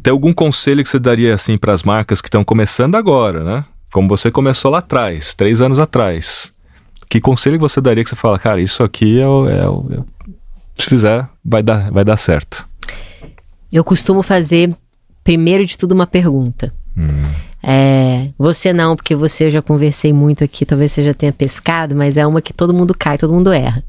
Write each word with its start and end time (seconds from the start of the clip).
Tem 0.00 0.10
algum 0.10 0.32
conselho 0.32 0.82
que 0.82 0.90
você 0.90 0.98
daria 0.98 1.34
assim 1.34 1.58
para 1.58 1.72
as 1.72 1.82
marcas 1.82 2.20
que 2.20 2.28
estão 2.28 2.44
começando 2.44 2.94
agora, 2.94 3.42
né? 3.44 3.64
Como 3.92 4.08
você 4.08 4.30
começou 4.30 4.70
lá 4.70 4.78
atrás, 4.78 5.34
três 5.34 5.60
anos 5.60 5.78
atrás. 5.78 6.52
Que 7.10 7.20
conselho 7.20 7.58
você 7.58 7.80
daria 7.80 8.02
que 8.02 8.10
você 8.10 8.16
fala, 8.16 8.38
cara, 8.38 8.60
isso 8.60 8.82
aqui 8.82 9.20
é 9.20 9.28
o, 9.28 9.48
é 9.48 9.58
é 9.58 10.02
se 10.74 10.88
fizer, 10.88 11.28
vai 11.44 11.62
dar, 11.62 11.90
vai 11.90 12.04
dar 12.04 12.16
certo? 12.16 12.66
Eu 13.70 13.84
costumo 13.84 14.22
fazer, 14.22 14.74
primeiro 15.22 15.64
de 15.64 15.76
tudo, 15.76 15.92
uma 15.92 16.06
pergunta. 16.06 16.72
Hum. 16.96 17.30
É, 17.62 18.30
você 18.36 18.72
não, 18.72 18.96
porque 18.96 19.14
você 19.14 19.46
eu 19.46 19.50
já 19.50 19.62
conversei 19.62 20.12
muito 20.12 20.42
aqui, 20.42 20.66
talvez 20.66 20.90
você 20.90 21.02
já 21.02 21.14
tenha 21.14 21.32
pescado, 21.32 21.94
mas 21.94 22.16
é 22.16 22.26
uma 22.26 22.42
que 22.42 22.52
todo 22.52 22.74
mundo 22.74 22.94
cai, 22.98 23.16
todo 23.16 23.32
mundo 23.32 23.52
erra. 23.52 23.84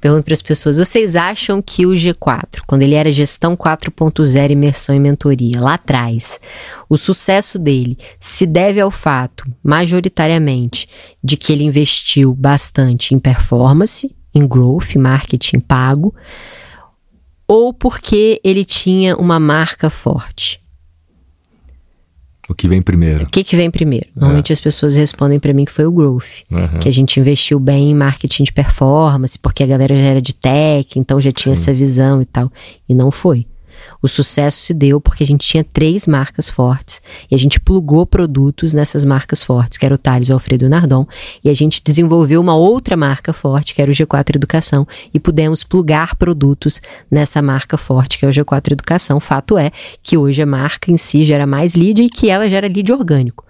Pergunto 0.00 0.24
para 0.24 0.34
as 0.34 0.42
pessoas: 0.42 0.78
vocês 0.78 1.14
acham 1.14 1.60
que 1.60 1.84
o 1.84 1.90
G4, 1.90 2.62
quando 2.66 2.82
ele 2.82 2.94
era 2.94 3.10
gestão 3.10 3.56
4.0, 3.56 4.50
imersão 4.50 4.94
e 4.94 4.98
mentoria, 4.98 5.60
lá 5.60 5.74
atrás, 5.74 6.40
o 6.88 6.96
sucesso 6.96 7.58
dele 7.58 7.98
se 8.18 8.46
deve 8.46 8.80
ao 8.80 8.90
fato, 8.90 9.44
majoritariamente, 9.62 10.88
de 11.22 11.36
que 11.36 11.52
ele 11.52 11.64
investiu 11.64 12.34
bastante 12.34 13.14
em 13.14 13.18
performance, 13.18 14.14
em 14.34 14.46
growth, 14.46 14.94
marketing 14.96 15.60
pago, 15.60 16.14
ou 17.46 17.74
porque 17.74 18.40
ele 18.42 18.64
tinha 18.64 19.16
uma 19.16 19.38
marca 19.38 19.90
forte? 19.90 20.59
O 22.50 22.54
que 22.54 22.66
vem 22.66 22.82
primeiro? 22.82 23.22
O 23.22 23.26
que, 23.28 23.44
que 23.44 23.54
vem 23.54 23.70
primeiro? 23.70 24.08
Normalmente 24.12 24.50
é. 24.50 24.54
as 24.54 24.58
pessoas 24.58 24.96
respondem 24.96 25.38
para 25.38 25.52
mim 25.52 25.64
que 25.64 25.70
foi 25.70 25.86
o 25.86 25.92
growth. 25.92 26.42
Uhum. 26.50 26.80
Que 26.80 26.88
a 26.88 26.92
gente 26.92 27.20
investiu 27.20 27.60
bem 27.60 27.90
em 27.90 27.94
marketing 27.94 28.42
de 28.42 28.52
performance, 28.52 29.38
porque 29.38 29.62
a 29.62 29.66
galera 29.68 29.94
já 29.94 30.02
era 30.02 30.20
de 30.20 30.34
tech, 30.34 30.98
então 30.98 31.20
já 31.20 31.30
tinha 31.30 31.54
Sim. 31.54 31.62
essa 31.62 31.72
visão 31.72 32.20
e 32.20 32.24
tal. 32.24 32.50
E 32.88 32.94
não 32.94 33.12
foi. 33.12 33.46
O 34.02 34.08
sucesso 34.08 34.58
se 34.58 34.74
deu 34.74 35.00
porque 35.00 35.22
a 35.22 35.26
gente 35.26 35.46
tinha 35.46 35.64
três 35.64 36.06
marcas 36.06 36.48
fortes 36.48 37.00
e 37.30 37.34
a 37.34 37.38
gente 37.38 37.60
plugou 37.60 38.06
produtos 38.06 38.72
nessas 38.72 39.04
marcas 39.04 39.42
fortes, 39.42 39.78
que 39.78 39.84
era 39.84 39.94
o 39.94 39.98
Thales, 39.98 40.28
o 40.28 40.32
Alfredo 40.32 40.68
Nardon, 40.68 41.06
e 41.44 41.50
a 41.50 41.54
gente 41.54 41.82
desenvolveu 41.84 42.40
uma 42.40 42.54
outra 42.54 42.96
marca 42.96 43.32
forte, 43.32 43.74
que 43.74 43.82
era 43.82 43.90
o 43.90 43.94
G4 43.94 44.36
Educação, 44.36 44.86
e 45.12 45.20
pudemos 45.20 45.62
plugar 45.62 46.16
produtos 46.16 46.80
nessa 47.10 47.42
marca 47.42 47.76
forte, 47.76 48.18
que 48.18 48.24
é 48.24 48.28
o 48.28 48.32
G4 48.32 48.72
Educação. 48.72 49.20
Fato 49.20 49.58
é 49.58 49.70
que 50.02 50.16
hoje 50.16 50.42
a 50.42 50.46
marca 50.46 50.90
em 50.90 50.96
si 50.96 51.22
gera 51.22 51.46
mais 51.46 51.74
lead 51.74 52.02
e 52.02 52.08
que 52.08 52.30
ela 52.30 52.48
gera 52.48 52.66
lead 52.66 52.92
orgânico. 52.92 53.44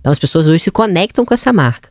Então 0.00 0.12
as 0.12 0.18
pessoas 0.18 0.46
hoje 0.46 0.64
se 0.64 0.70
conectam 0.70 1.24
com 1.24 1.32
essa 1.32 1.52
marca. 1.52 1.88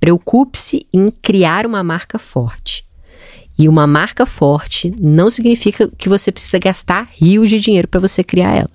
Preocupe-se 0.00 0.86
em 0.92 1.10
criar 1.10 1.66
uma 1.66 1.82
marca 1.82 2.18
forte. 2.18 2.84
E 3.62 3.68
uma 3.68 3.86
marca 3.86 4.26
forte 4.26 4.92
não 5.00 5.30
significa 5.30 5.88
que 5.96 6.08
você 6.08 6.32
precisa 6.32 6.58
gastar 6.58 7.08
rios 7.12 7.48
de 7.48 7.60
dinheiro 7.60 7.86
para 7.86 8.00
você 8.00 8.24
criar 8.24 8.56
ela. 8.56 8.70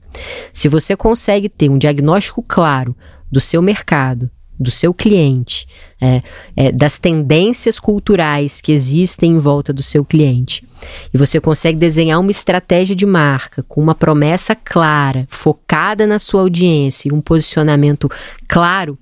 Se 0.53 0.69
você 0.69 0.95
consegue 0.95 1.49
ter 1.49 1.67
um 1.69 1.77
diagnóstico 1.77 2.41
claro 2.41 2.95
do 3.29 3.41
seu 3.41 3.61
mercado, 3.61 4.31
do 4.57 4.71
seu 4.71 4.93
cliente, 4.93 5.67
é, 5.99 6.21
é, 6.55 6.71
das 6.71 6.97
tendências 6.97 7.81
culturais 7.81 8.61
que 8.61 8.71
existem 8.71 9.33
em 9.33 9.37
volta 9.39 9.73
do 9.73 9.83
seu 9.83 10.05
cliente, 10.05 10.65
e 11.13 11.17
você 11.17 11.41
consegue 11.41 11.77
desenhar 11.77 12.21
uma 12.21 12.31
estratégia 12.31 12.95
de 12.95 13.05
marca 13.05 13.63
com 13.63 13.81
uma 13.81 13.93
promessa 13.93 14.55
clara, 14.55 15.27
focada 15.29 16.07
na 16.07 16.17
sua 16.17 16.39
audiência 16.39 17.09
e 17.09 17.11
um 17.11 17.19
posicionamento 17.19 18.09
claro, 18.47 18.97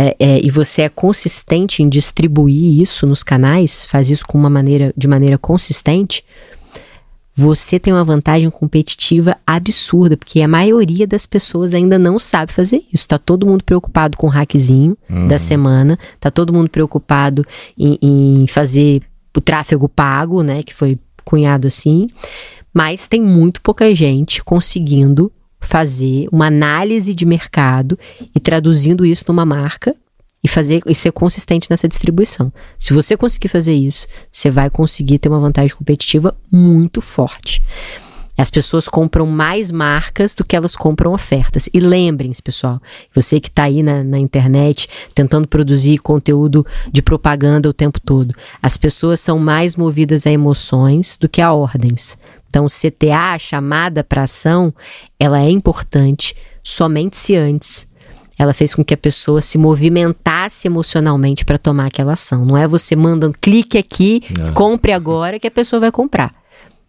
é, 0.00 0.14
é, 0.20 0.40
e 0.46 0.48
você 0.48 0.82
é 0.82 0.88
consistente 0.88 1.82
em 1.82 1.88
distribuir 1.88 2.80
isso 2.80 3.04
nos 3.04 3.24
canais, 3.24 3.84
faz 3.84 4.08
isso 4.08 4.24
com 4.24 4.38
uma 4.38 4.48
maneira, 4.48 4.94
de 4.96 5.08
maneira 5.08 5.36
consistente, 5.36 6.24
você 7.34 7.80
tem 7.80 7.92
uma 7.92 8.04
vantagem 8.04 8.48
competitiva 8.48 9.36
absurda, 9.44 10.16
porque 10.16 10.40
a 10.40 10.46
maioria 10.46 11.04
das 11.04 11.26
pessoas 11.26 11.74
ainda 11.74 11.98
não 11.98 12.16
sabe 12.16 12.52
fazer 12.52 12.84
isso. 12.92 13.08
Tá 13.08 13.18
todo 13.18 13.46
mundo 13.46 13.64
preocupado 13.64 14.16
com 14.16 14.28
o 14.28 14.30
hackzinho 14.30 14.96
uhum. 15.10 15.26
da 15.26 15.36
semana, 15.36 15.98
tá 16.20 16.30
todo 16.30 16.52
mundo 16.52 16.70
preocupado 16.70 17.44
em, 17.76 17.98
em 18.00 18.46
fazer 18.46 19.02
o 19.36 19.40
tráfego 19.40 19.88
pago, 19.88 20.44
né, 20.44 20.62
que 20.62 20.74
foi 20.74 20.96
cunhado 21.24 21.66
assim, 21.66 22.08
mas 22.72 23.08
tem 23.08 23.20
muito 23.20 23.60
pouca 23.60 23.92
gente 23.94 24.42
conseguindo 24.44 25.32
fazer 25.68 26.26
uma 26.32 26.46
análise 26.46 27.12
de 27.12 27.26
mercado 27.26 27.98
e 28.34 28.40
traduzindo 28.40 29.04
isso 29.04 29.26
numa 29.28 29.44
marca 29.44 29.94
e 30.42 30.48
fazer 30.48 30.80
e 30.86 30.94
ser 30.94 31.12
consistente 31.12 31.68
nessa 31.70 31.86
distribuição. 31.86 32.50
Se 32.78 32.94
você 32.94 33.18
conseguir 33.18 33.48
fazer 33.48 33.74
isso, 33.74 34.06
você 34.32 34.50
vai 34.50 34.70
conseguir 34.70 35.18
ter 35.18 35.28
uma 35.28 35.38
vantagem 35.38 35.76
competitiva 35.76 36.34
muito 36.50 37.02
forte. 37.02 37.62
As 38.38 38.50
pessoas 38.50 38.88
compram 38.88 39.26
mais 39.26 39.70
marcas 39.70 40.32
do 40.32 40.42
que 40.42 40.56
elas 40.56 40.74
compram 40.74 41.12
ofertas. 41.12 41.68
E 41.74 41.80
lembrem-se, 41.80 42.40
pessoal, 42.40 42.80
você 43.12 43.38
que 43.38 43.48
está 43.48 43.64
aí 43.64 43.82
na, 43.82 44.02
na, 44.02 44.18
internet 44.18 44.88
tentando 45.12 45.46
produzir 45.46 45.98
conteúdo 45.98 46.64
de 46.90 47.02
propaganda 47.02 47.68
o 47.68 47.74
tempo 47.74 48.00
todo, 48.00 48.32
as 48.62 48.78
pessoas 48.78 49.20
são 49.20 49.38
mais 49.38 49.76
movidas 49.76 50.24
a 50.24 50.30
emoções 50.30 51.18
do 51.20 51.28
que 51.28 51.42
a 51.42 51.52
ordens. 51.52 52.16
Então, 52.48 52.66
CTA, 52.66 53.34
a 53.34 53.38
chamada 53.38 54.02
para 54.02 54.22
ação, 54.22 54.72
ela 55.18 55.40
é 55.42 55.50
importante 55.50 56.34
somente 56.62 57.16
se 57.16 57.36
antes 57.36 57.86
ela 58.38 58.54
fez 58.54 58.72
com 58.72 58.84
que 58.84 58.94
a 58.94 58.96
pessoa 58.96 59.40
se 59.40 59.58
movimentasse 59.58 60.68
emocionalmente 60.68 61.44
para 61.44 61.58
tomar 61.58 61.86
aquela 61.86 62.12
ação. 62.12 62.44
Não 62.44 62.56
é 62.56 62.68
você 62.68 62.94
mandando 62.94 63.36
clique 63.40 63.76
aqui, 63.76 64.22
é. 64.46 64.52
compre 64.52 64.92
agora 64.92 65.40
que 65.40 65.46
a 65.48 65.50
pessoa 65.50 65.80
vai 65.80 65.90
comprar. 65.90 66.32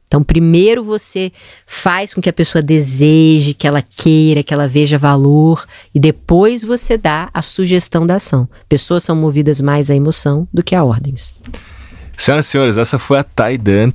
Então, 0.07 0.23
primeiro 0.23 0.83
você 0.83 1.31
faz 1.67 2.13
com 2.13 2.21
que 2.21 2.29
a 2.29 2.33
pessoa 2.33 2.61
deseje, 2.63 3.53
que 3.53 3.67
ela 3.67 3.81
queira, 3.81 4.41
que 4.41 4.53
ela 4.53 4.67
veja 4.67 4.97
valor, 4.97 5.65
e 5.93 5.99
depois 5.99 6.63
você 6.63 6.97
dá 6.97 7.29
a 7.31 7.43
sugestão 7.43 8.07
da 8.07 8.15
ação. 8.15 8.49
Pessoas 8.67 9.03
são 9.03 9.15
movidas 9.15 9.61
mais 9.61 9.89
à 9.89 9.95
emoção 9.95 10.47
do 10.51 10.63
que 10.63 10.75
a 10.75 10.83
ordens. 10.83 11.33
Senhoras 12.17 12.47
e 12.47 12.49
senhores, 12.49 12.77
essa 12.77 12.97
foi 12.97 13.19
a 13.19 13.23
Thay 13.23 13.57